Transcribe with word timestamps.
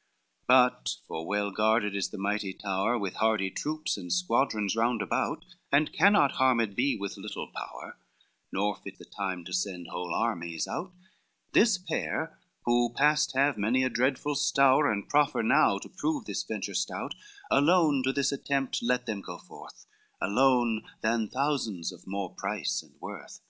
XV 0.00 0.46
"But 0.46 0.96
for 1.06 1.26
well 1.26 1.50
guarded 1.50 1.94
is 1.94 2.08
the 2.08 2.16
mighty 2.16 2.54
tower 2.54 2.96
With 2.96 3.16
hardy 3.16 3.50
troops 3.50 3.98
and 3.98 4.10
squadrons 4.10 4.74
round 4.74 5.02
about, 5.02 5.44
And 5.70 5.92
cannot 5.92 6.32
harmed 6.32 6.74
be 6.74 6.96
with 6.96 7.18
little 7.18 7.48
power, 7.54 7.98
Nor 8.50 8.76
fit 8.76 8.96
the 8.96 9.04
time 9.04 9.44
to 9.44 9.52
send 9.52 9.88
whole 9.88 10.14
armies 10.14 10.66
out, 10.66 10.94
This 11.52 11.76
pair 11.76 12.38
who 12.64 12.94
passed 12.94 13.32
have 13.36 13.58
many 13.58 13.84
a 13.84 13.90
dreadful 13.90 14.36
stowre, 14.36 14.90
And 14.90 15.06
proffer 15.06 15.42
now 15.42 15.76
to 15.76 15.90
prove 15.90 16.24
this 16.24 16.44
venture 16.44 16.72
stout, 16.72 17.14
Alone 17.50 18.02
to 18.04 18.10
this 18.14 18.32
attempt 18.32 18.82
let 18.82 19.04
them 19.04 19.20
go 19.20 19.36
forth, 19.36 19.84
Alone 20.18 20.82
than 21.02 21.28
thousands 21.28 21.92
of 21.92 22.06
more 22.06 22.32
price 22.34 22.82
and 22.82 22.98
worth. 23.02 23.42